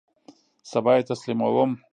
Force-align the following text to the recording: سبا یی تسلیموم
سبا 0.71 0.91
یی 0.95 1.03
تسلیموم 1.09 1.71